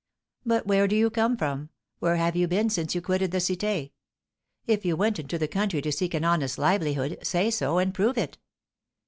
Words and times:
'But 0.43 0.65
where 0.65 0.87
do 0.87 0.95
you 0.95 1.11
come 1.11 1.37
from? 1.37 1.69
Where 1.99 2.15
have 2.15 2.35
you 2.35 2.47
been 2.47 2.71
since 2.71 2.95
you 2.95 3.03
quitted 3.03 3.29
the 3.29 3.37
Cité? 3.37 3.91
If 4.65 4.83
you 4.83 4.97
went 4.97 5.19
into 5.19 5.37
the 5.37 5.47
country 5.47 5.79
to 5.79 5.91
seek 5.91 6.15
an 6.15 6.23
honest 6.25 6.57
livelihood, 6.57 7.19
say 7.21 7.51
so, 7.51 7.77
and 7.77 7.93
prove 7.93 8.17
it. 8.17 8.39